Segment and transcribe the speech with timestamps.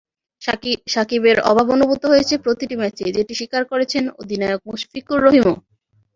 [0.87, 5.55] সাকিবের অভাব অনুভূত হয়েছে প্রতিটি ম্যাচেই, যেটি স্বীকার করেছেন অধিনায়ক মুশফিকুর রহিমও।